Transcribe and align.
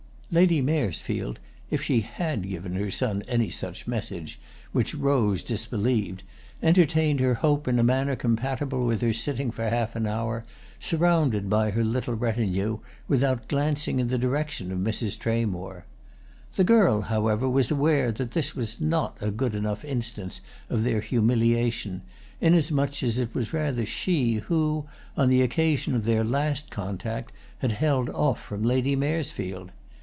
Lady 0.33 0.61
Maresfield, 0.61 1.39
if 1.69 1.81
she 1.83 1.99
had 1.99 2.47
given 2.47 2.73
her 2.75 2.89
son 2.89 3.21
any 3.27 3.49
such 3.49 3.85
message, 3.85 4.39
which 4.71 4.95
Rose 4.95 5.43
disbelieved, 5.43 6.23
entertained 6.63 7.19
her 7.19 7.33
hope 7.33 7.67
in 7.67 7.77
a 7.77 7.83
manner 7.83 8.15
compatible 8.15 8.85
with 8.85 9.01
her 9.01 9.11
sitting 9.11 9.51
for 9.51 9.65
half 9.67 9.93
an 9.93 10.07
hour, 10.07 10.45
surrounded 10.79 11.49
by 11.49 11.71
her 11.71 11.83
little 11.83 12.13
retinue, 12.13 12.79
without 13.09 13.49
glancing 13.49 13.99
in 13.99 14.07
the 14.07 14.17
direction 14.17 14.71
of 14.71 14.79
Mrs. 14.79 15.17
Tramore. 15.19 15.83
The 16.55 16.63
girl, 16.63 17.01
however, 17.01 17.49
was 17.49 17.69
aware 17.69 18.09
that 18.13 18.31
this 18.31 18.55
was 18.55 18.79
not 18.79 19.17
a 19.19 19.31
good 19.31 19.53
enough 19.53 19.83
instance 19.83 20.39
of 20.69 20.85
their 20.85 21.01
humiliation; 21.01 22.03
inasmuch 22.39 23.03
as 23.03 23.19
it 23.19 23.35
was 23.35 23.51
rather 23.51 23.85
she 23.85 24.35
who, 24.35 24.85
on 25.17 25.27
the 25.27 25.41
occasion 25.41 25.93
of 25.93 26.05
their 26.05 26.23
last 26.23 26.71
contact, 26.71 27.33
had 27.57 27.73
held 27.73 28.09
off 28.11 28.41
from 28.41 28.63
Lady 28.63 28.95
Maresfield. 28.95 29.71